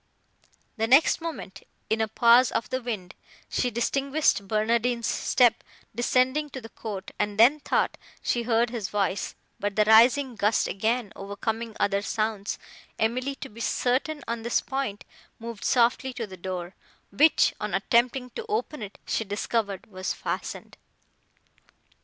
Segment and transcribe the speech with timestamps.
[0.77, 3.13] The next moment, in a pause of the wind,
[3.49, 9.35] she distinguished Barnardine's step descending to the court, and then thought she heard his voice;
[9.59, 12.57] but, the rising gust again overcoming other sounds,
[12.97, 15.03] Emily, to be certain on this point,
[15.37, 16.73] moved softly to the door,
[17.11, 20.77] which, on attempting to open it, she discovered was fastened.